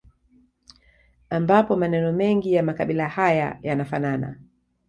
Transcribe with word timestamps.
Ambapo 1.29 1.75
maneno 1.75 2.13
mengi 2.13 2.53
ya 2.53 2.63
makabila 2.63 3.09
haya 3.09 3.59
yanafanana 3.61 4.39